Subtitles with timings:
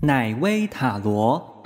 [0.00, 1.62] 奶威塔罗。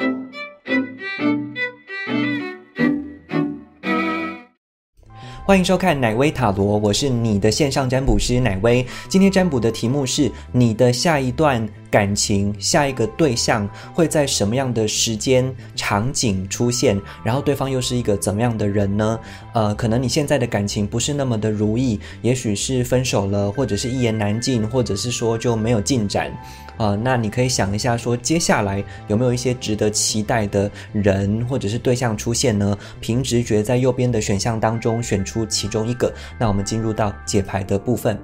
[5.45, 8.87] 欢迎收看奶威塔罗，我是你的线上占卜师奶威。
[9.09, 17.01] 今天占卜的题目是：你的下一段感情、下一个对象会在什么样的时间、场景出现？
[17.25, 19.19] 然后对方又是一个怎么样的人呢？
[19.55, 26.33] 呃，可能你现在的感情不是那么的如意，也许是分手了，或者是一言难尽，或者是说就没有进展。
[26.77, 32.79] 啊，那你可以想一下，说接下来有没有一些值得期待的人或者是对象出现呢？
[33.01, 36.13] 凭直觉在右边的选项当中选出其中一个。
[36.39, 38.17] 那我们进入到解牌的部分。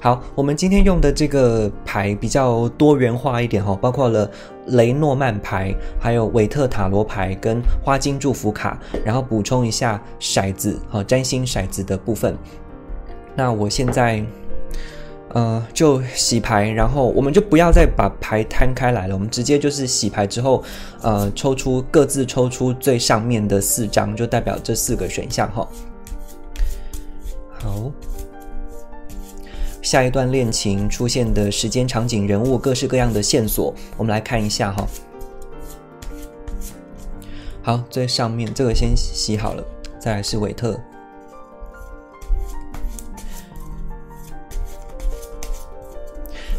[0.00, 4.30] 好，我们今天用的这个牌比较多元化一点哈，包括了
[4.66, 12.36] 雷诺曼牌，还有韦特塔罗牌跟花金祝福卡，然后补充一下骰子哈，占星骰子的部分。
[13.34, 14.24] 那我现在。
[15.30, 20.64] 呃，就洗牌，然后我们就不要再把牌摊开来了，我们直接就是洗牌之后，
[21.02, 25.68] 呃，抽出各自抽出最上面的四张，就代表这四个选项哈。
[27.52, 27.92] 好，
[29.86, 34.84] 下一段恋情出现的时间、场景、人物，各式各样的线索，我们来看一下哈。
[37.62, 39.64] 好，最上面这个先洗好了，
[40.00, 40.76] 再来是韦特。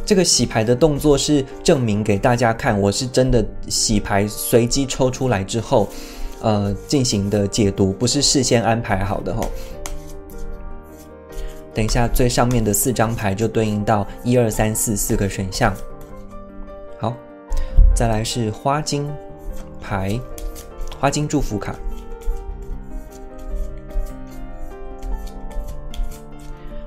[0.06, 5.90] 这个洗牌的动作是证明给大家看，我是真的洗牌，随机抽出来之后，
[6.42, 9.46] 呃，进行的解读，不是事先安排好的哈。
[11.78, 15.72] 等一下，最上面的四张牌就对应到一二三四四个选项。
[16.98, 17.14] 好，
[17.96, 19.08] 再来是花金
[19.80, 20.20] 牌，
[21.00, 21.76] 花金祝福卡。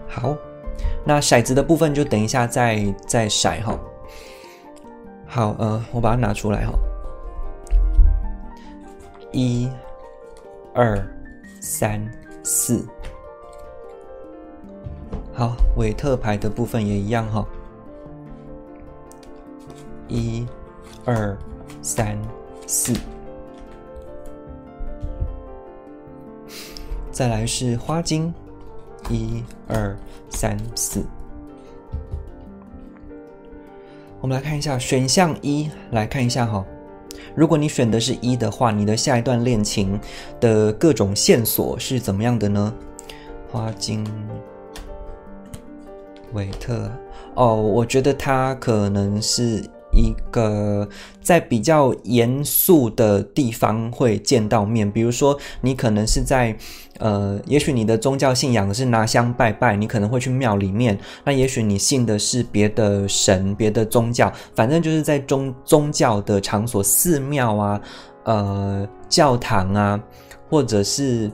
[0.09, 0.37] 好。
[1.05, 3.79] 那骰子的部分就等一下再再骰哈。
[5.25, 6.73] 好，呃，我把它拿出来哈。
[9.31, 9.71] 一、
[10.75, 11.01] 二、
[11.61, 12.05] 三、
[12.43, 12.85] 四。
[15.41, 17.49] 好，韦特牌的部分也一样哈。
[20.07, 20.47] 一、
[21.07, 21.35] 二、
[21.81, 22.21] 三、
[22.67, 22.93] 四。
[27.11, 28.31] 再来是花金。
[29.09, 29.97] 一、二、
[30.29, 31.03] 三、四，
[34.21, 36.63] 我们来看一下选项一，来看一下哈。
[37.35, 39.99] 如果你选的是一的话，你的下一段恋情
[40.39, 42.75] 的各种线索是怎么样的呢？
[43.51, 44.07] 花金、
[46.33, 46.91] 维特，
[47.35, 49.63] 哦，我觉得他可能是。
[49.93, 50.89] 一个
[51.21, 56.57] 在比较严肃的地方会见到面，比如说你可能是在，
[57.01, 67.81] 呃，也许你的宗教信仰是拿香拜拜，你可能会去庙里面，那也许你信的是别的神、别的宗教，反正就是在宗宗教的场所，寺庙啊，
[68.23, 70.01] 呃，教堂啊，
[70.49, 71.29] 或者是。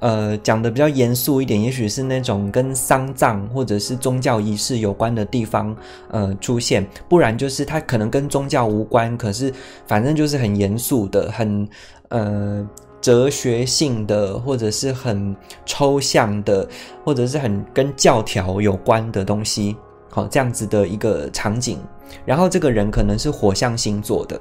[0.00, 5.74] 呃，讲的比较严肃一点，也许是那种跟丧葬或者是宗教仪式有关的地方，
[6.10, 9.52] 呃，出现，不然就是它可能跟宗教无关，可是
[9.86, 11.66] 反正就是很严肃的、很
[12.10, 12.68] 呃
[13.00, 15.34] 哲学性的，或者是很
[15.64, 16.68] 抽象的，
[17.02, 19.74] 或者是很跟教条有关的东西，
[20.10, 21.78] 好，这样子的一个场景。
[22.24, 24.40] 然后这个人可能是火象星座的，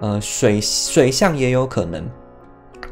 [0.00, 2.08] 呃，水水象也有可能。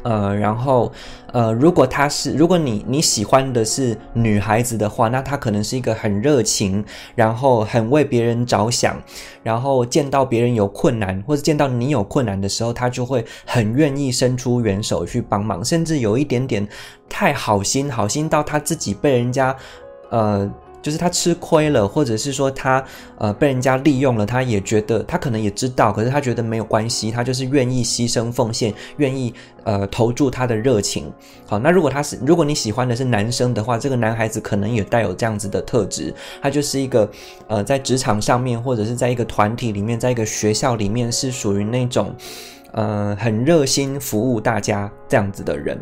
[0.05, 0.91] 呃，然后，
[1.33, 6.85] 呃，如果他是，如果你你喜欢的是女孩子的话，那她可能是一个很热情，
[7.15, 8.95] 然后很为别人着想，
[9.41, 16.67] 然后见到别人有困难或者见到你有困难的时候，她就会很愿意伸出援手去帮忙，甚至有一点点
[17.09, 19.55] 太好心，好心到他自己被人家，
[20.11, 20.47] 呃。
[20.85, 22.83] 就是他吃亏了，或者是说他
[23.17, 31.11] 呃被人家利用了，他也觉得他可能也知道，可是他觉得没有关系，他就是愿意牺牲奉献，愿意呃投注他的热情。
[31.47, 37.09] 好，那如果他是如果你喜欢的是男生的话，这个男孩子可能也带有这样子的特质，他就是一个
[37.47, 42.13] 呃在职场上面或者是在一个团体里面，在一个学校里面是属于那种
[42.73, 45.79] 呃很热心服务大家这样子的人，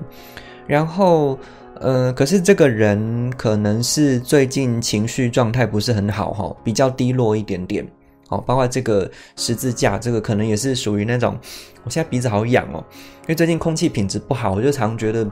[0.65, 1.37] 然后。
[1.79, 7.85] 呃，可是这个人可能是最近情绪状态不是很好哈，比较低落一点点。
[8.29, 11.37] 好，包括这个十字架，这个可能也是属于那种，
[11.83, 12.83] 我现在鼻子好痒哦，
[13.23, 15.29] 因为最近空气品质不好，我就常觉得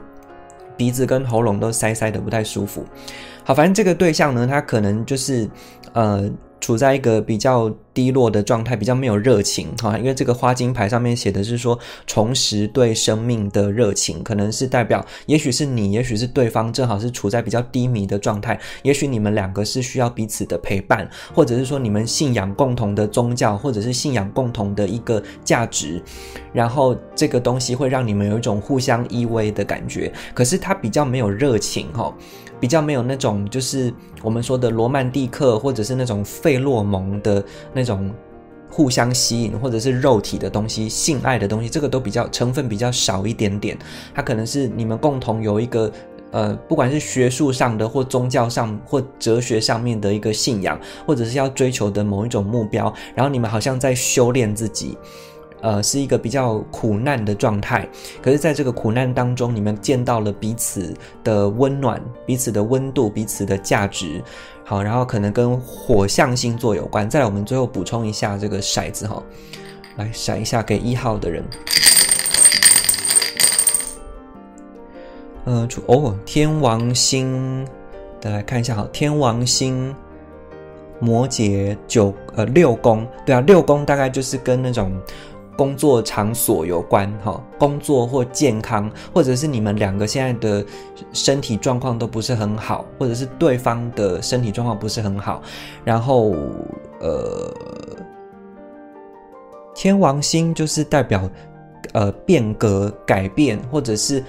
[0.76, 2.84] 鼻子跟喉咙都塞塞的不太舒服。
[3.44, 5.48] 好，反正这个对象呢，他可能就是
[5.94, 6.30] 呃
[6.60, 9.98] 处在一个比较低落的状态，比较没有热情哈。
[9.98, 18.58] 因为这个花金牌上面写的是说重拾对生命的热情，可能是代表，也许是你，也许是对方，正好是处在比较低迷的状态。
[18.82, 26.02] 也许你们两个是需要彼此的陪伴，或者是说你们信仰共同的宗教，或者是信仰共同的一个价值，
[26.52, 30.12] 然后这个东西会让你们有一种互相依偎的感觉。
[30.34, 32.12] 可是它比较没有热情哈。
[32.60, 33.92] 比较没有那种，就是
[34.22, 38.08] 我们说的罗曼蒂克，或者是那种费洛蒙的那那种
[38.70, 43.76] 互相吸引，或者是肉体的东西、性爱的东西，这个都比较成分比较少一点点。
[44.14, 45.90] 它可能是你们共同有一个，
[46.30, 54.96] 呃，不管是学术上的，或宗教上，或哲学上面的一个信仰，或者是要追求的某一种目标，然后你们好像在修炼自己。
[55.62, 57.88] 呃，是一个比较苦难的状态，
[58.20, 60.92] 可是，在这个苦难当中，你们见到了彼此
[61.22, 64.20] 的温暖，彼此的温度，彼此的价值。
[64.64, 67.08] 好，然后可能跟火象星座有关。
[67.08, 69.22] 再来，我们最后补充一下这个骰子哈，
[69.96, 71.44] 来骰一下给一号的人。
[75.44, 77.64] 呃，哦，天王星，
[78.20, 79.94] 再来看一下哈，天王星，
[80.98, 85.00] 摩羯九呃六宫，对啊，六宫大概就是跟那种。
[85.62, 90.66] 工作场所有关哈，工作或健康，或者是你们两个现在的
[91.12, 95.40] 身体状况都不是很好，或者是对方的身体状况不是很好，
[95.84, 96.34] 然后
[97.00, 97.48] 呃，
[99.72, 101.30] 天王星就是代表
[101.92, 104.20] 呃变革、改变，或者是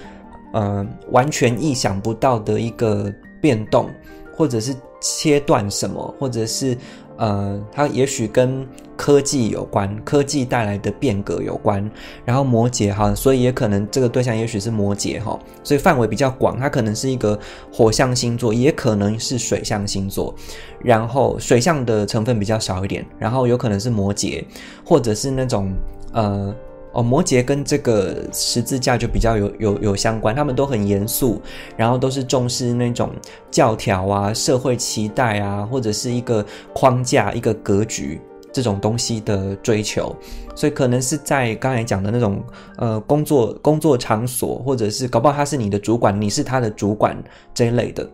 [0.52, 3.90] 呃完全意想不到的一个变动，
[4.36, 6.78] 或者是切断什么，或者是。
[7.16, 8.66] 呃，它也许跟
[8.96, 11.88] 科技有关，科技带来的变革有关。
[12.24, 16.58] 然后摩羯哈，所以也可能这个对象也许是摩羯哈，所以范围比较广。
[16.58, 17.38] 它可能是一个
[17.72, 20.34] 火象星座，也可能是水象星座。
[20.80, 24.44] 然后水象的成分比较少一点，然后有可能是摩羯，
[24.84, 25.72] 或者是那种
[26.12, 26.54] 呃。
[26.94, 31.42] 哦，摩羯跟这个十字架就比较有有有相关，他们都很严肃，
[31.76, 33.10] 然后都是重视那种
[33.50, 38.20] 教条啊、社会期待啊，或者是一个框架、一个格局
[38.52, 40.14] 这种东西的追求，
[40.54, 42.40] 所以可能是在刚才讲的那种
[42.76, 47.20] 呃工作工作场所，或者是搞不好他是你的主管，你是他的主管
[47.52, 48.08] 这一类的，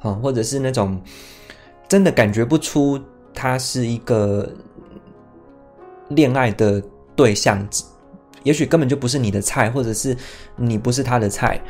[0.00, 0.98] 啊，或者是那种
[1.86, 2.98] 真的感觉不出
[3.34, 4.50] 他是一个
[6.08, 6.82] 恋爱的
[7.14, 7.68] 对象。
[8.42, 10.16] 也许根本就不是你的菜，或者是
[10.56, 11.60] 你不是他的菜，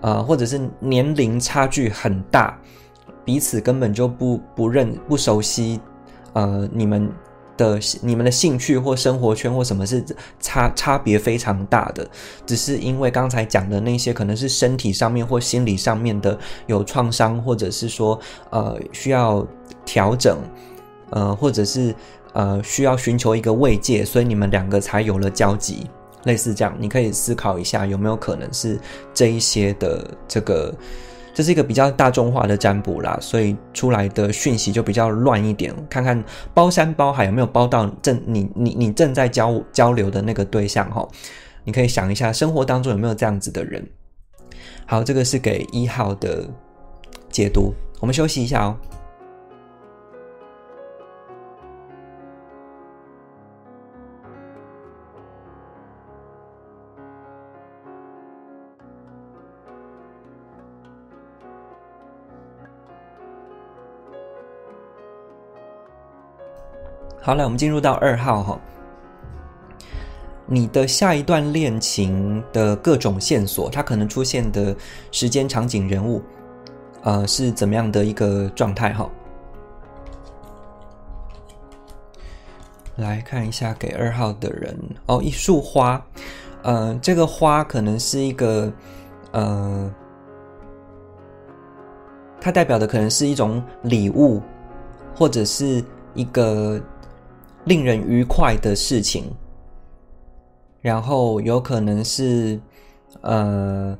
[0.00, 2.58] 呃，或者是年龄差距很大，
[3.24, 5.80] 彼此根本就不不认不熟悉，
[6.32, 7.10] 呃，你们
[7.56, 10.04] 的你们的兴趣或生活圈或什么是
[10.40, 12.08] 差差别非常大的，
[12.44, 18.18] 只是因为刚才讲的那些可能是身体上面或心理上面的有创伤，或者是说
[18.50, 19.46] 呃需要
[19.84, 20.38] 调整，
[21.10, 21.94] 呃，或者是
[22.32, 25.86] 呃需要寻求一个慰藉，所以你们两个才有了交集。
[26.24, 28.78] 类似这样，你可以思考一下，有没有可能是
[29.12, 30.74] 这一些的这个，
[31.34, 35.74] 这是一个比较大众化的占卜啦，所以出来的讯息就比较乱一点。
[35.88, 36.22] 看看
[36.52, 41.06] 包山包海有没有包到正你你你正在交交流的那个对象哈，
[41.64, 43.86] 你可以想一下，生活当中有没有这样子的人。
[44.86, 46.48] 好，这个是给一号的
[47.30, 48.76] 解读，我们休息一下哦。
[67.24, 68.60] 好了，我们进入到二号哈。
[70.44, 74.76] 你的下一段恋情的各种线索，它可能出现的
[75.10, 76.22] 时间、场景、人物，
[77.02, 79.08] 呃，是怎么样的一个状态哈？
[82.96, 86.04] 来看一下给二号的人哦，一束花，
[86.62, 88.70] 呃，这个花可能是一个
[89.30, 89.90] 呃，
[92.38, 94.42] 它代表的可能是一种礼物，
[95.16, 95.82] 或者是
[96.12, 96.78] 一个。
[97.64, 99.24] 令人愉快的事情，
[100.82, 102.60] 然后有可能是，
[103.22, 103.96] 呃，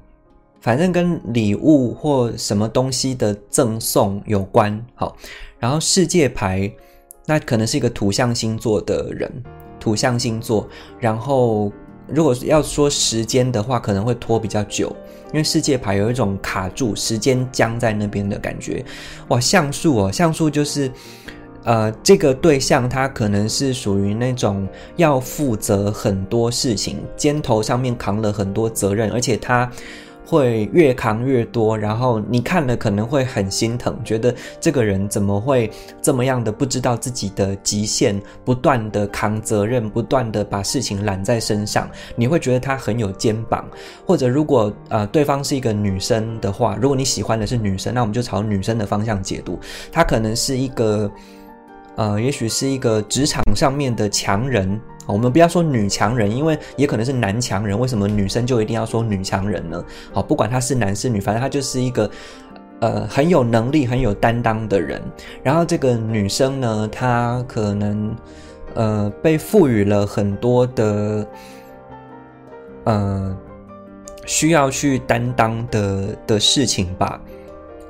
[0.60, 4.84] 反正跟礼物或什么东西的赠送有关。
[4.94, 5.16] 好，
[5.58, 6.70] 然后世界牌，
[7.24, 9.32] 那可能是一个土象星座的人，
[9.80, 10.68] 土象星座。
[11.00, 11.72] 然后，
[12.06, 14.94] 如果要说时间的话，可能会拖比较久，
[15.32, 18.84] 因为世界牌有一种卡住时间僵在那边的感觉。
[19.28, 20.92] 哇，像素哦，像素就是。
[21.64, 29.70] 呃，这个对象他可能是属于那种要负责很多事情，肩头上面扛了很多责任，而且他
[30.26, 43.66] 会越扛越多，然后你看了可能会很心疼，觉得这个人怎么会这么样的不知道自己的极限，不断的扛责任，不断的把事情揽在身上，你会觉得他很有肩膀。
[44.06, 49.58] 或者如果呃对方是一个女生的话，如果你喜欢的是女生，那我们就朝女生的方向解读，
[49.92, 51.10] 她可能是一个
[51.96, 54.80] 呃，也许是一个职场上面的强人。
[55.06, 57.78] 我们不要说女强人，因为也可能是男强人。
[57.78, 59.84] 为什么女生就一定要说女强人呢？
[60.12, 62.10] 好，不管他是男是女，反正他就是一个
[62.80, 65.02] 呃很有能力、很有担当的人。
[65.42, 68.16] 然后这个女生呢，她可能
[68.74, 71.26] 呃被赋予了很多的
[72.84, 73.36] 呃
[74.24, 77.20] 需要去担当的的事情吧。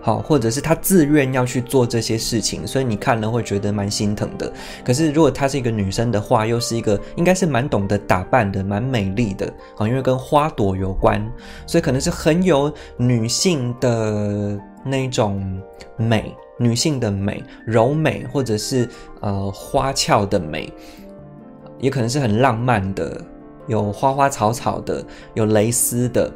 [0.05, 4.53] 好，或者是他自愿要去做这些事情，所以你看了会觉得蛮心疼的。
[4.85, 11.27] 可是如果她是一个女生的话，又是一个应该是蛮懂得打扮的，蛮美丽的啊，因为跟花朵有关，
[11.67, 15.59] 所以可能是很有女性的那种
[15.97, 18.87] 美，女性的美，柔美，或者是
[19.23, 20.71] 呃花俏的美，
[21.79, 23.19] 也可能是很浪漫的，
[23.69, 26.31] 有花花草草的，有蕾丝的。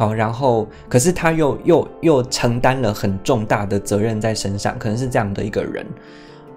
[0.00, 5.86] 好，然后可是他又又又承担了很重大的责任在身上，可能是这样的一个人，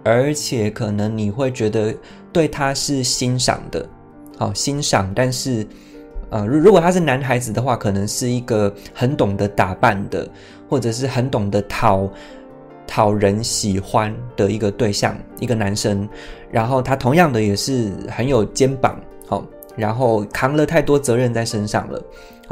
[0.01, 1.93] 而且可能你会觉得
[2.31, 3.85] 对他是欣赏的，
[4.37, 5.67] 好欣赏，但是
[6.29, 10.25] 呃，如如果他是男孩子的话，可能是一个很懂得打扮的，
[10.69, 12.09] 或者是很懂得讨
[12.87, 16.07] 讨人喜欢的一个对象，一个男生，
[16.49, 18.97] 然后他同样的也是很有肩膀，
[19.27, 19.45] 好，
[19.75, 22.01] 然后扛了太多责任在身上了。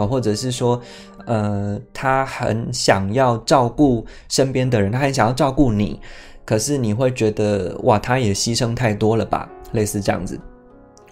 [0.07, 0.81] 或者是说，
[1.25, 5.99] 呃，他很想要照顾身边的人，他很想要照顾你，
[6.45, 9.49] 可是你会觉得，哇，他也牺牲太多了吧？
[9.73, 10.39] 类似这样子。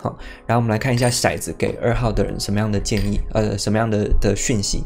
[0.02, 4.84] 好，然后我们来看一下骰子给二号的人什么样的建议，呃，什么样的的讯息？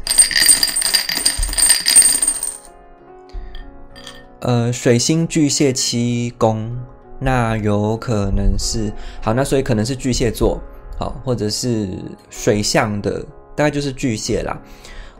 [4.40, 6.70] 呃，水星巨蟹七宫，
[7.18, 8.92] 那有可能是
[9.22, 10.60] 好，那所以可能是巨蟹座，
[10.98, 11.96] 好，或者是
[12.28, 13.24] 水象的。
[13.56, 14.60] 大概就是巨蟹啦，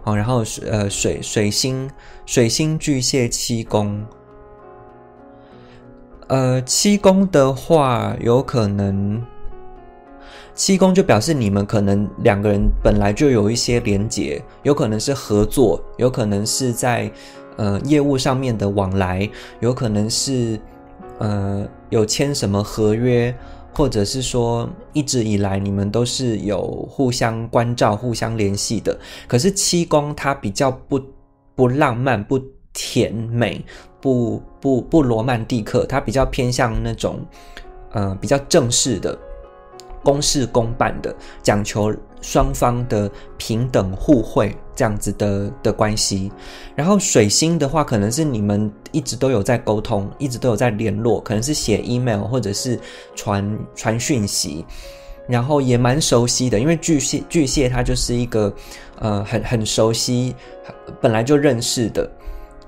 [0.02, 1.88] 好，然后呃水水星
[2.26, 4.04] 水星巨蟹七宫，
[6.26, 9.22] 呃七宫的话有可能
[10.54, 17.10] 七宫就表示你们可能两个人本来就有一些连结，有可能是合作，有可能是在
[17.56, 19.28] 呃业务上面的往来，
[19.60, 20.60] 有可能是
[21.18, 23.34] 呃有签什么合约。
[23.74, 28.96] 或者是说，一直以来你们都是有互相关照、互相联系的。
[29.26, 31.00] 可是七宫它比较不
[31.54, 32.40] 不浪漫、不
[32.72, 33.64] 甜美、
[34.00, 37.18] 不不不罗曼蒂克，它比较偏向那种，
[37.92, 39.18] 呃，比较正式的。
[40.04, 46.30] 公事公办的，讲求双方的平等互惠这样子的的关系。
[46.76, 52.78] 然后水星的话，可能是你们一直都有在沟通，一直都有在联络，可能是写 email 或者是
[53.16, 54.64] 传传讯息，
[55.26, 56.60] 然后也蛮熟悉的。
[56.60, 58.54] 因为巨蟹巨蟹它就是一个
[59.00, 60.36] 呃很很熟悉，
[61.00, 62.10] 本来就认识的，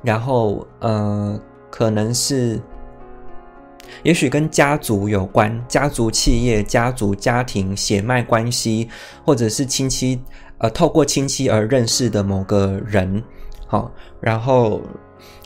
[0.02, 1.38] 然后呃
[1.70, 2.60] 可能是。
[4.06, 8.88] 也许跟家族有关，家族企业、家族家庭、血脉关系，
[9.24, 10.20] 或者是亲戚，
[10.58, 13.20] 呃，透过亲戚而认识的某个人，
[13.66, 14.80] 好，然后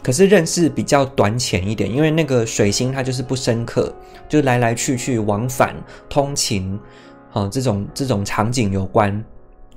[0.03, 3.91] 可是认识比较短浅一点，因为那个水星它就是不深刻，
[4.29, 5.75] 就来来去去往返
[6.11, 6.79] 通勤，
[7.31, 9.25] 好，这种这种场景有关，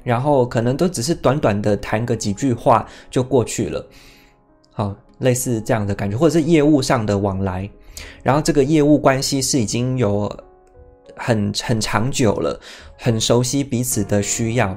[0.04, 3.88] 然后可能都只是短短的谈个几句话就过去了，
[4.74, 7.70] 好，类似这样的感觉，或者是业务上的往来。
[8.24, 10.32] 然后这个业务关系是已经有
[11.16, 12.60] 很很长久了，
[12.98, 14.76] 很熟悉彼此的需要，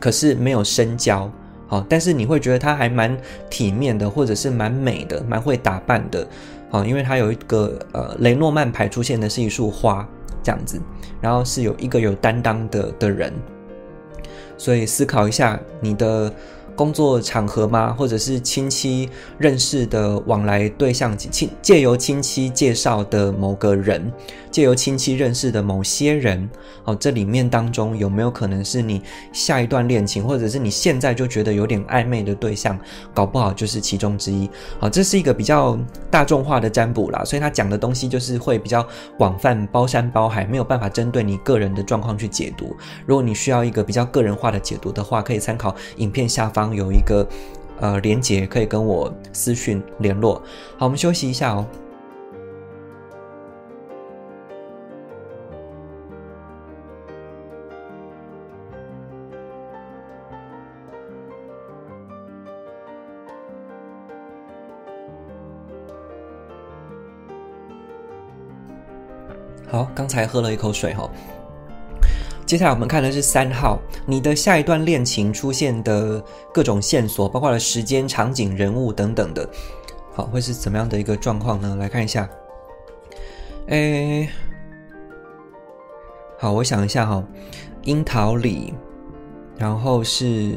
[0.00, 1.30] 可是没有深交，
[1.66, 3.16] 好，但是你会觉得他还蛮
[3.48, 6.26] 体面的，或者是蛮美的，蛮会打扮的，
[6.70, 10.06] 好，因为他有一个呃雷诺曼牌出现的是一束花
[10.42, 10.80] 这样子，
[11.20, 13.32] 然后是有一个有担当的的人，
[14.56, 16.32] 所以思考一下你的。
[16.78, 17.92] 工作场合吗？
[17.98, 24.12] 或者是亲戚认识的往来对象，亲借由亲戚介绍的某个人，
[24.48, 26.48] 借由亲戚认识的某些人，
[26.84, 32.78] 哦，这里面当中有没有可能是你下一段恋情，或者是你现在就觉得有点暧昧的对象，
[33.12, 34.48] 搞不好就是其中之一。
[34.78, 35.76] 好，这是一个比较
[36.08, 38.86] 大众化的占卜啦，所以他讲的东西就是会比较
[39.18, 42.76] 广泛，包山包海，没有办法针对你个人的状况去解读。
[43.04, 46.67] 如果你需要一个比较个人化的解读的话，可以参考影片下方。
[46.74, 47.26] 有一个
[47.80, 50.42] 呃，连接可以跟我私讯联络。
[50.76, 51.66] 好，我们休息一下哦。
[69.70, 71.08] 好，刚才喝了一口水哈。
[72.48, 79.46] 接下来我们看的是三号，你的下一段恋情出现的各种线索，包括了时间、场景、人物等等的，
[80.14, 81.76] 好，会是怎么样的一个状况呢？
[81.76, 82.26] 来看一下。
[83.66, 84.26] 哎，
[86.38, 87.22] 好，我想一下哈，
[87.82, 88.72] 樱桃里，
[89.58, 90.54] 然后是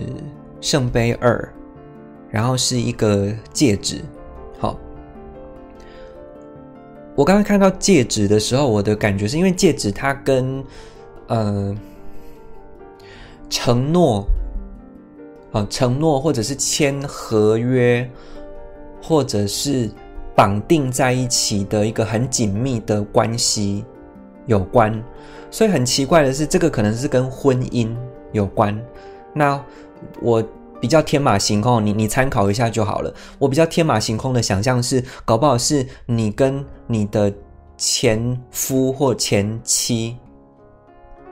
[0.61, 1.53] 圣杯二，
[2.29, 3.99] 然后是一个戒指。
[4.57, 4.79] 好，
[7.17, 10.63] 我刚刚看到戒指的时候，我的感觉是因为戒指它跟
[11.31, 11.73] 呃，
[13.49, 14.27] 承诺，
[15.53, 18.05] 啊，承诺或者是签合约，
[19.01, 19.89] 或者是
[20.35, 23.85] 绑定在一起的一个很紧密的关系
[24.45, 25.01] 有关，
[25.49, 27.95] 所以很奇怪的是，这个可能是跟婚姻
[28.33, 28.77] 有关。
[29.33, 29.63] 那
[30.21, 30.43] 我
[30.81, 33.13] 比较天马行空，你你参考一下就好了。
[33.39, 37.33] 我比较天马行空的想象是，搞不好是你跟你的
[37.77, 40.17] 前夫或前妻。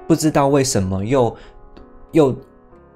[0.10, 1.38] 不知道为什么又
[2.14, 2.36] 又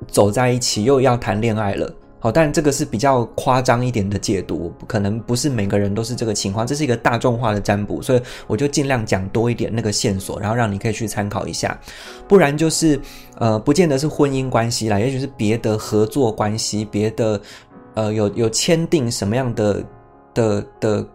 [0.07, 1.93] 走在一起，又要谈恋爱了。
[2.19, 6.65] 好，但这个是比较夸张一点的解读，可能不是每个人都是这个情况。
[6.65, 11.79] 这是一个大众化的占卜，所以我就尽量讲多一点那个线索，然后让你可以去参考一下。
[12.27, 12.99] 不然就是
[13.37, 17.39] 呃，不见得是婚姻关系啦，也许是别的合作关系，别的
[17.93, 19.83] 呃有有签订什么样的
[20.33, 21.05] 的的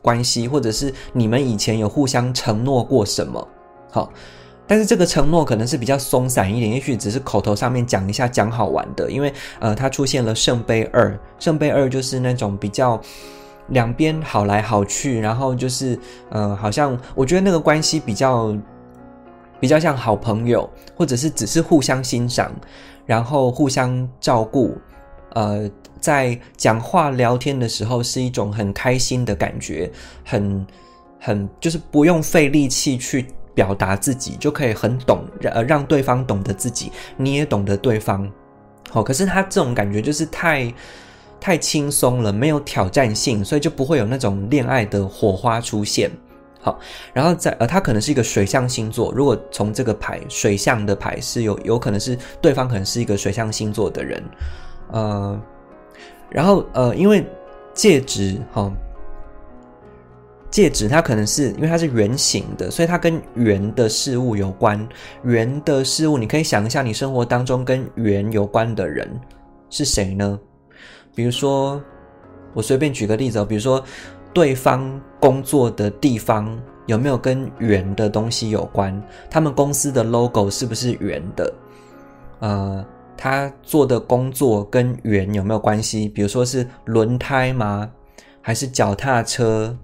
[0.00, 3.48] 关系，或者是你们以前有互相承诺过什么？
[3.88, 4.10] 好。
[4.72, 9.10] 但是这个承诺可能是比较松散一点，也许只是口头上面讲一下，讲好玩的。
[9.10, 12.98] 因为呃，它出现了圣杯二，圣杯二就是那种比较
[13.68, 15.98] 两边好来好去，然后就是
[16.30, 18.56] 呃，好像我觉得那个关系比较
[19.60, 22.50] 比较像好朋友，或者是只是互相欣赏，
[23.04, 24.74] 然后互相照顾。
[25.34, 29.92] 呃，在讲话聊天的时候是一种很开心的感觉，
[30.24, 30.66] 很
[31.20, 33.26] 很就是不用费力气去。
[33.54, 38.30] 表达自己就可以很懂，呃，让对方懂得自己，你也懂得对方。
[38.90, 40.72] 好，可是他这种感觉就是太
[41.40, 46.10] 太轻松了，没有挑战性，所以就不会有那种恋爱的火花出现。
[46.60, 46.78] 好，
[47.12, 49.12] 然后在呃，他可能是一个水象星座。
[49.12, 54.22] 如果从这个牌水象的牌是有有可能是对方可能是一个水象星座的人，
[54.92, 55.40] 呃，
[56.30, 57.26] 然后呃，因为
[57.74, 58.72] 戒指哈。
[60.52, 64.86] 戒指它可能是因为它是圆形的，所以它跟圆的事物有关。
[65.24, 69.10] 圆的事物，你可以想一下，你生活当中跟圆有关的人
[69.70, 70.38] 是谁呢？
[71.14, 71.82] 比如说，
[72.52, 73.82] 我随便举个例子，比如说
[74.34, 79.02] 对方工作的地方有没有跟圆的东西有关？
[79.30, 81.54] 他们公司的 logo 是不是圆的？
[82.40, 82.84] 呃，
[83.16, 86.10] 他做的工作跟圆有没有关系？
[86.10, 87.90] 比如说是轮胎吗？
[88.42, 89.74] 还是脚踏车？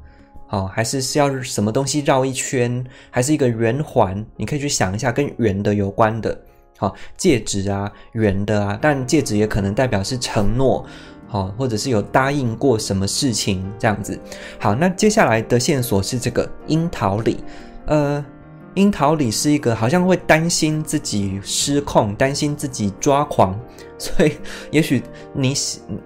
[0.50, 4.24] 好，还是是要什么东西绕一圈，还是一个圆环？
[4.34, 6.36] 你可以去想一下跟圆的有关的。
[6.78, 10.86] 好，戒指啊，圆的啊，但戒指也可能代表是承诺，
[11.26, 14.18] 好，或者是有答应过什么事情这样子。
[14.58, 17.44] 好，那接下来的线索是这个樱桃李，
[17.84, 18.24] 呃，
[18.72, 23.54] 樱桃里是一个好像会担心自己失控，担心自己抓狂，
[23.98, 24.32] 所以
[24.72, 25.02] 也许
[25.34, 25.52] 你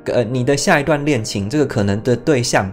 [0.07, 2.73] 呃你的下一段恋情这个可能的对象。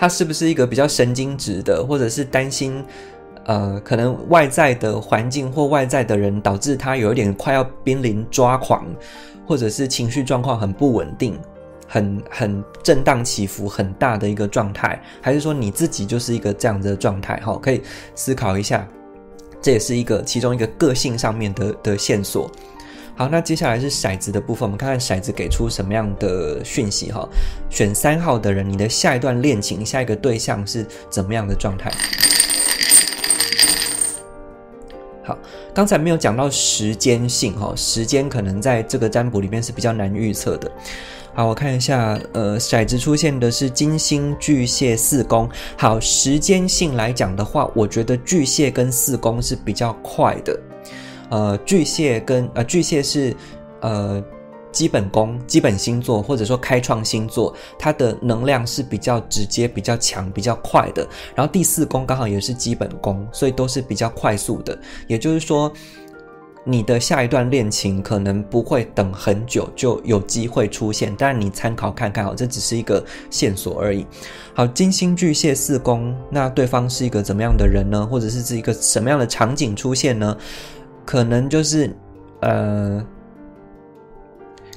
[0.00, 2.82] 他是不是一个比较神经质的，或者是担心，
[3.44, 8.86] 呃，可能外在的环境或外在的人导致他有一点快要濒临抓狂，
[9.46, 11.38] 或者是情绪状况很不稳定，
[11.86, 17.36] 很很震荡起伏很大的一个状态，还是说你自己就是一个这样的状态？
[17.44, 17.82] 哈，可以
[18.14, 18.88] 思考一下，
[19.60, 22.50] 这也是一个其中一个个性上面的的线索。
[23.20, 27.28] 好，那接下来是骰子的部分，我们看看骰子给出什么样的讯息哈。
[27.68, 31.92] 选三号的人，你的下一段恋情，下一个对象是怎么样的状态？
[35.22, 35.36] 好，
[35.74, 40.72] 刚才没有讲到时间性哈，时间可能在这个占卜里面是比较难预测的。
[41.34, 45.46] 好，我看一下，呃，骰子出现的是金星巨蟹四宫。
[45.76, 50.58] 好，时间性来讲的话，我觉得巨蟹跟四宫是比较快的。
[51.30, 53.34] 呃，巨蟹跟呃巨蟹是
[53.80, 54.22] 呃
[54.72, 61.06] 基本宫、基本星座，或者说开创星座，它的能量是比较直接、比较强、比较快的。
[61.34, 64.78] 然后第四宫刚好也是基本宫，所以都是比较快速的。
[65.08, 65.72] 也就是说，
[66.62, 74.06] 你的下一段恋情可能不会等很久就有机会出现，但你参考看看哦，这只是一个线索而已。
[74.54, 78.06] 好，金星巨蟹四宫，那对方是一个怎么样的人呢？
[78.06, 80.36] 或者是是一个什么样的场景出现呢？
[81.10, 81.90] 可能就是，
[82.40, 83.04] 呃，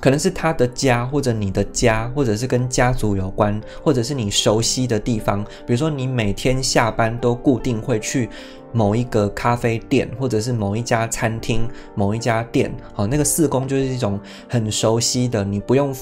[0.01, 5.43] 可能是他的家，或者你的家，或者是跟家族有关，或者是你熟悉的地方。
[5.67, 8.27] 比如说，你每天下班都固定会去
[8.71, 12.75] 某一个咖啡店，或者是某一家餐厅、某一家店。
[12.95, 14.19] 好，那个四宫就是一种
[14.49, 15.95] 很熟悉的，你不用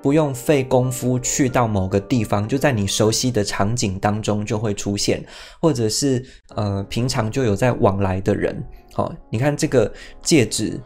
[0.00, 5.20] 不用费功夫去到某个地方，就在你熟悉的场景当中就会出现，
[5.60, 8.56] 或者是呃平常就有在往来的人。
[8.98, 10.80] 好，你看这个戒指。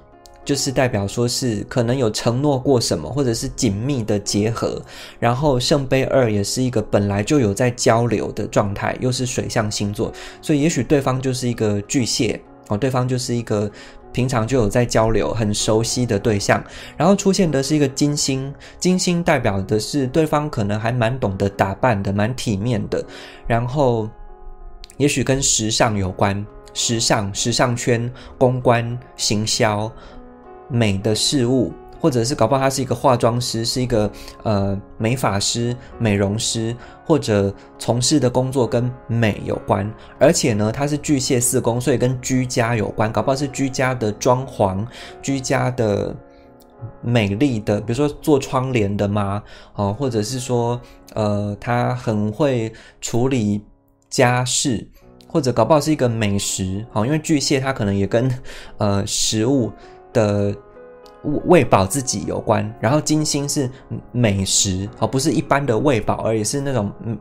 [0.44, 4.82] 就是代表说是可能有承诺过什么，或者是紧密的结合。
[5.20, 13.70] 然后圣杯二也是一个本来就有在交流的状态，又是水象星座，所以也许对方就是一个巨蟹哦，对方就是一个
[14.10, 16.60] 平常就有在交流、很熟悉的对象。
[16.96, 23.04] 然后出现的是一个金星，金星代表的是对方可能还蛮懂得打扮的，蛮体面的。
[23.46, 24.10] 然后
[24.96, 29.90] 也许跟时尚有关，时尚、时尚圈、公关、行销。
[30.68, 34.10] 美的事物，或者是搞不好他是一个化妆师，是一个
[34.42, 39.92] 呃美发师、美容师，或者从事的工作跟美有关。
[40.18, 44.82] 而且呢，他是巨蟹四宫，所以跟居家有关，搞不好是居家的装潢、
[45.20, 46.16] 居家的
[47.02, 49.42] 美丽的，比如说做窗帘的吗？
[49.74, 50.80] 哦，或者是说
[51.12, 53.62] 呃，他很会处理
[54.08, 54.88] 家事，
[55.32, 56.86] 或者搞不好是一个美食。
[56.92, 58.30] 好，因为巨蟹它可能也跟
[58.78, 59.72] 呃食物。
[60.14, 60.54] 的
[61.46, 63.66] 喂饱自己有关，然后金星是
[64.10, 67.18] 美食，哦，不是一般的喂饱，而也是那种嗯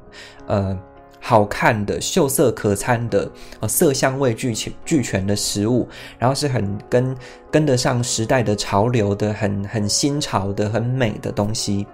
[0.48, 0.80] 呃
[1.22, 3.32] 好看的、秀色可餐的、
[3.66, 5.88] 色香味俱全俱全的食物，
[6.20, 7.16] 然后是很跟
[7.50, 11.88] 跟得上时代的潮流的、很很新潮的、很美的东西。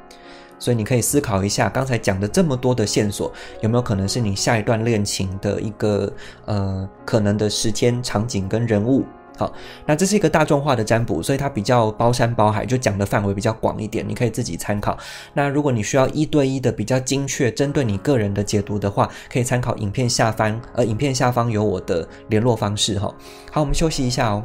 [0.59, 6.11] 所以你可以思考一下，刚才讲的这么多的线索，有没有可能是你下一段恋情的一个
[6.45, 9.05] 呃可能的时间、场景跟人物？
[9.37, 9.53] 好，
[9.85, 14.97] 那这是一个大众化的占卜，所以它比较包山包海，就讲的范围比较广一点，你可以自己参考。
[15.35, 23.13] 那如果你需要一对一的比较精确，针对你个人的解读的话，可以参考影片下方，呃，影片下方有我的联络方式哈。
[23.51, 24.43] 好，我们休息一下哦。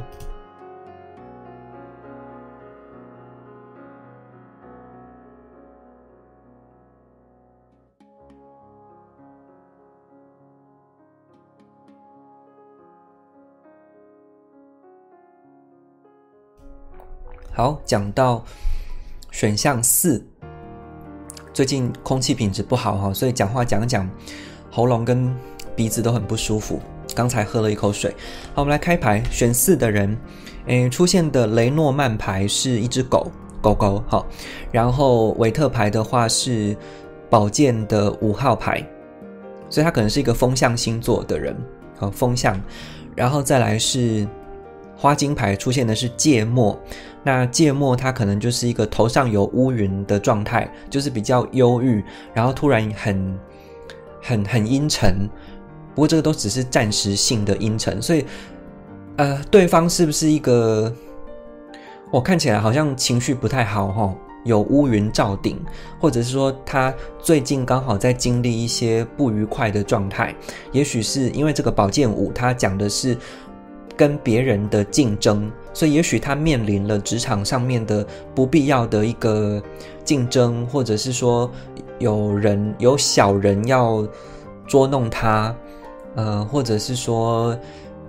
[17.55, 18.43] 好，讲到
[19.29, 20.25] 选项四，
[21.53, 24.09] 最近空气品质不好哈，所以讲话讲讲，
[24.71, 25.31] 喉咙跟
[25.75, 26.79] 鼻子都很不舒服。
[27.13, 28.09] 刚才喝了一口水。
[28.55, 30.17] 好，我们来开牌，选四的人，
[30.65, 34.25] 诶，出现的雷诺曼牌是一只狗狗狗，哈，
[34.71, 36.75] 然后维特牌的话是
[37.29, 38.83] 宝剑的五号牌，
[39.69, 41.55] 所以他可能是一个风象星座的人，
[41.99, 42.59] 好，风象，
[43.15, 44.27] 然后再来是。
[45.03, 46.79] 花金牌出现的是芥末，
[47.23, 52.01] 那芥末它可能就是一个头上有乌云的状态，就是比较忧郁，
[52.33, 53.39] 然后突然很
[54.21, 55.27] 很很阴沉。
[55.93, 58.23] 不过这个都只是暂时性的阴沉，所以
[59.17, 60.89] 呃，对方是不是一个
[62.09, 64.15] 我看起来好像情绪不太好哈？
[64.45, 65.59] 有乌云罩顶，
[65.99, 70.33] 或者是说他最近刚好在经历一些不愉快的状态，
[70.71, 73.17] 也许是因为这个宝剑五，它讲的是。
[73.95, 79.61] 跟别人的竞争，所以也许他面临了职场上面的不必要的一个
[80.03, 81.49] 竞争，或者是说
[81.99, 84.07] 有人有小人要
[84.67, 85.55] 捉弄他，
[86.15, 87.57] 呃，或者是说。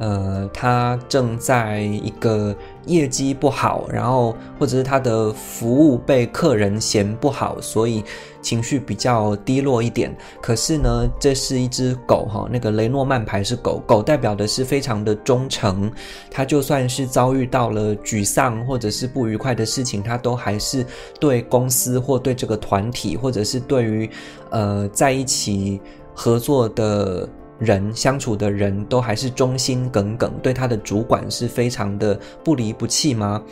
[0.01, 2.53] 呃，他正在一个
[2.87, 8.05] 业绩不好，然后或者是他的服务被客人嫌不好，所以
[8.42, 10.14] 情绪比较低落一点。
[10.40, 15.90] 可是呢，这是一只狗哈，那个雷诺曼牌是狗狗，代表的是非常的忠诚。
[16.31, 20.85] 他就算是遭遇到了沮丧或者是不愉快的事情，他都还是
[21.18, 24.11] 对公司或对这个团体，或者是对于
[24.51, 25.81] 呃在一起
[26.14, 27.29] 合作的。
[27.59, 33.43] 人相处的人都还是忠心耿耿，对他的主管是非常的不离不弃吗？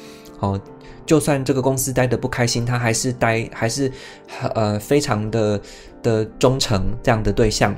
[0.41, 0.61] 哦，
[1.07, 3.91] 就算这个公司待的不开心，他还是待还是
[4.55, 5.61] 呃非常的
[6.03, 7.75] 的忠诚这样的对象，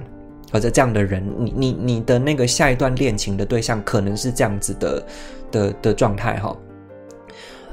[0.51, 5.07] 或者这样的人，你你你的那个下一段恋情的对象可能是这样子的
[5.51, 6.57] 的的状态哈。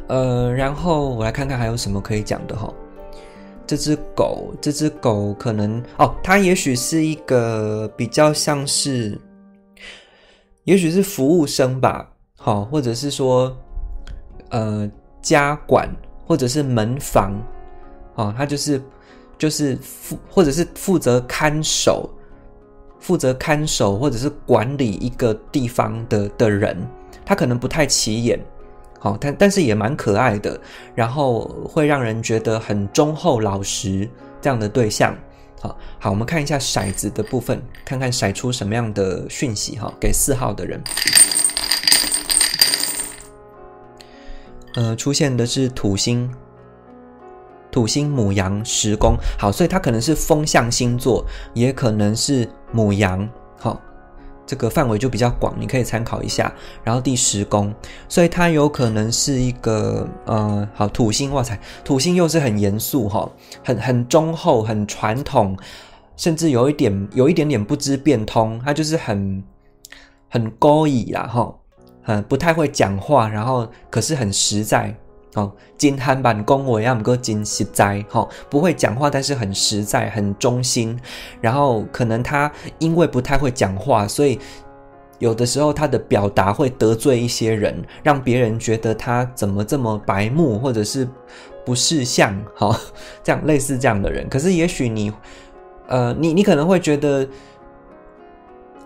[0.08, 2.74] 呃，然后我来看看还有什么可以讲的哈。
[3.72, 9.18] 这只狗，这只狗可能哦，它也许是一个比较像是，
[10.66, 13.56] 也许是服务生吧，好，或者是说，
[14.50, 15.90] 呃，家管
[16.28, 17.42] 或者是门房，
[18.16, 18.82] 哦，它就是
[19.38, 22.10] 就是负或者是负责看守，
[23.00, 26.76] 负责看守或者是管理一个地方的的人，
[27.24, 28.38] 他可能不太起眼。
[29.04, 30.62] 好，但但是也蛮可爱的，
[30.94, 34.08] 然后会让人觉得很忠厚老实
[34.40, 35.18] 这样的对象。
[35.60, 40.80] 好，好，我们看一下骰子的部分，看看骰出什么样的讯息哈，给四号的人。
[44.76, 46.32] 呃，出现的是土星，
[47.72, 53.82] 土星母羊十宫，好，所以它可能是风象星座，也可能是母羊，好，
[54.52, 56.54] 这个范围就比较广，你可以参考一下。
[56.84, 57.74] 然后第十宫，
[58.10, 63.32] 所以它有可能是一个呃，好，土星，哇塞，土星又是很严肃哈，
[63.64, 65.58] 很很忠厚，很传统，
[66.18, 69.42] 甚至有一点有一点点不知变通，它就是很
[70.30, 71.56] 很高义啦哈。
[72.08, 74.94] 嗯，不太会讲话，然后可是很实在
[75.36, 75.52] 哦。
[75.78, 81.00] 金憨板公我要么金实在哈，不会讲话，但是很实在，很忠心。
[81.40, 84.40] 然后可能他因为不太会讲话，所以
[85.20, 91.08] 有的时候他的表达会得罪一些人，让别人觉得他怎么这么白目，或者是
[91.66, 92.80] 不识相，哈，
[93.24, 94.30] 这样类似这样的人。
[94.30, 95.12] 可是也许你，
[95.88, 97.28] 呃，你你可能会觉得，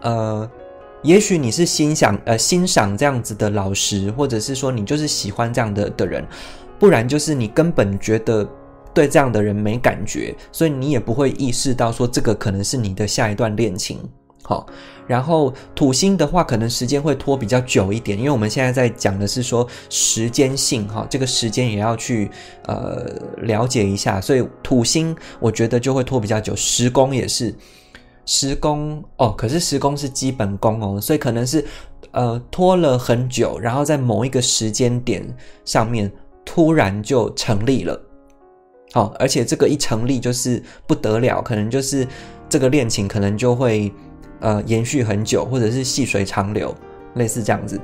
[0.01, 0.49] 呃。
[1.05, 6.25] 也许你是欣赏呃欣赏这样子的老师，或者是说你就是喜欢这样的的人，
[6.79, 8.43] 不然就是你根本觉得
[8.91, 13.99] 对这样的人没感觉，所以你也不会意识到说这个可能是你的下一段恋情。
[14.41, 14.65] 好，
[15.05, 22.31] 然后土星的话，可能时间会拖比较久一点，因为我们现在在讲的是说时间性哈，这个时间也要去
[22.65, 23.05] 呃
[23.41, 27.53] 了解一下，所以土星我觉得就会拖比较久，时宫也是。
[28.25, 31.63] 十宫哦，可是十宫是基本功哦，所以可能是
[32.11, 35.23] 呃拖了很久，然后在某一个时间点
[35.63, 36.11] 上面
[36.43, 37.99] 突然就成立了，
[38.93, 42.07] 好，而且这个一成立就是不得了，可能就是
[42.49, 43.93] 这个恋情可能就会
[44.39, 46.73] 呃延续很久，或者是细水长流，
[47.13, 47.79] 类似这样子。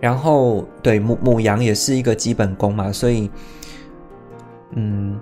[0.00, 3.30] 然后对母母羊也是一个基本功嘛，所以
[4.74, 5.18] 嗯。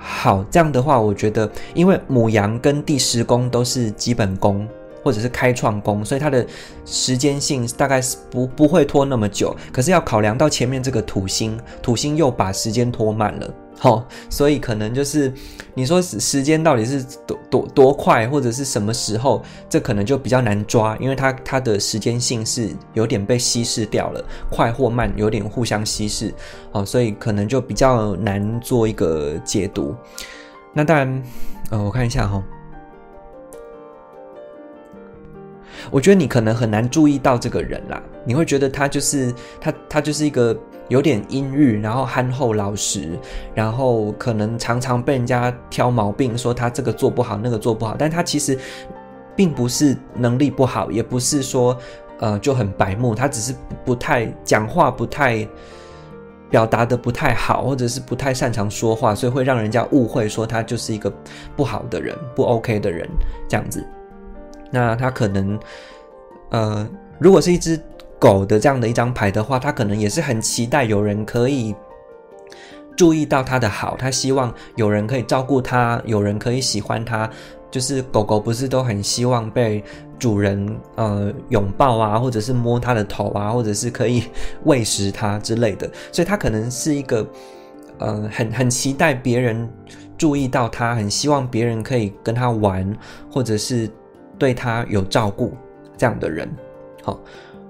[0.00, 4.66] 好，这样的话，我觉得，因为母羊跟第十宫都是基本宫
[5.02, 6.46] 或者是开创宫，所以它的
[6.84, 9.54] 时间性大概是不不会拖那么久。
[9.72, 13.54] 可是要考量到前面这个土星，土星又把时间拖慢了。
[13.80, 15.32] 好，所以可能就是
[15.72, 26.34] 你说时时间到底是多多多快，或者是什么时候，这可能就比较难抓，因为它它的时间性是有点被稀释掉了，快或慢有点互相稀释，
[26.72, 29.94] 好，所以可能就比较难做一个解读。
[30.74, 31.22] 那当然，
[31.70, 32.42] 呃，我看一下哈，
[35.92, 40.58] 我觉得你可能很难注意到这个人啦，你会觉得他就是他，他就是一个。
[40.88, 43.18] 有点阴郁，然后憨厚老实，
[43.54, 47.94] 然后可能常常被人家挑毛病，说他这个做不好，那个做不好。
[47.98, 48.58] 但他其实
[49.36, 51.76] 并不是能力不好，也不是说
[52.20, 55.46] 呃就很白目，他只是不太讲话，不太
[56.48, 61.12] 表达的不太好，或者是不太擅长说话，所以会让人家误会说他就是一个
[61.54, 63.06] 不好的人，不 OK 的人
[63.46, 63.86] 这样子。
[64.70, 65.58] 那他可能
[66.50, 67.78] 呃，如果是一只。
[68.18, 71.74] 狗的这样的一张牌的话，他可能也是很期待有人可以
[72.96, 77.30] 注意到他的好，他希望有人可以照顾他，有人可以喜欢他。
[77.70, 79.84] 就是狗狗不是都很希望被
[80.18, 84.24] 主人呃拥抱啊，或者是摸它的头啊，或者是可以
[84.64, 85.86] 喂食它之类的。
[86.10, 87.28] 所以它可能是一个
[87.98, 89.68] 呃很很期待别人
[90.16, 92.90] 注意到它，很希望别人可以跟他玩，
[93.30, 93.86] 或者是
[94.38, 95.54] 对他有照顾
[95.94, 96.50] 这样的人。
[97.02, 97.20] 好。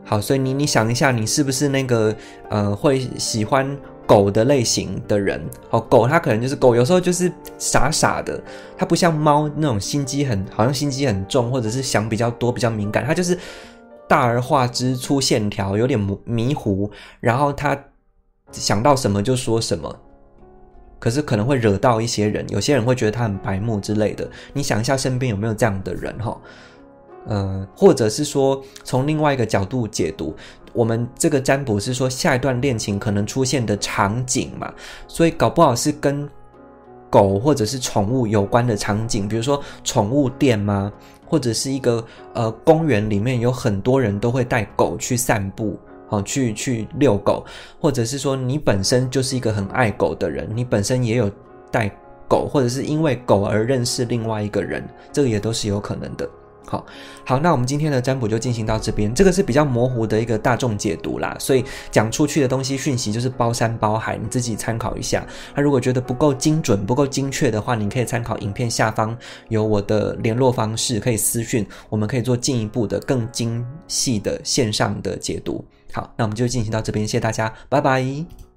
[0.08, 2.16] 好，所以你你想一下，你是不是那个
[2.48, 5.38] 呃会喜欢狗的类型的人？
[5.68, 8.42] 哦，狗它可能就是狗，有时候就是傻傻的，
[8.74, 13.04] 它不像猫那种心机很，好像心机很重，或者是想比较多、比较敏感。
[13.04, 13.38] 它就是
[14.08, 16.90] 大而化之、粗线条，有点迷糊，
[17.20, 17.78] 然后它
[18.50, 19.94] 想到什么就说什么，
[20.98, 24.26] 可是可能会惹到一些人，有些人会觉得他很白目之类的。
[24.54, 26.18] 你想一下，身边有没有这样的人？
[26.18, 26.34] 哈。
[27.26, 30.34] 呃，或者是说从另外一个角度解读，
[30.72, 34.72] 我们这个占卜是说下一段恋情可能出现的场景嘛，
[35.06, 36.28] 所以搞不好是跟
[37.10, 40.92] 狗或者是宠物有关的场景，比如说宠物店吗？
[41.26, 42.02] 或者是一个
[42.32, 45.78] 呃公园里面有很多人都会带狗去散步，
[46.08, 47.44] 好去去遛狗，
[47.78, 51.30] 或者是说你本身就是一个很爱狗的人，你本身也有
[51.70, 51.94] 带
[52.26, 56.26] 狗，或者是因为狗而认识另外一个人，这个也都是有可能的。
[56.68, 56.84] 好
[57.24, 59.14] 好，那我们今天的占卜就进行到这边。
[59.14, 65.26] 这个是比较模糊的一个大众解读啦，所以讲出去的东西讯息就是包山包海，你自己参考一下。
[65.54, 69.16] 那如果觉得不够精准、不够精确的话，你可以参考影片下方
[69.48, 75.64] 有我的联络方式，可以私讯，我们可以做进一步的、更精细的线上的解读。
[75.92, 78.47] 好，那我们就进行到这边，谢谢大家，拜拜。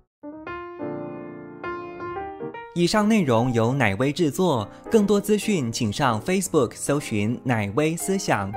[2.73, 8.49] 以上内容由奶威制作，更多资讯请上 Facebook 搜寻“奶威思想”。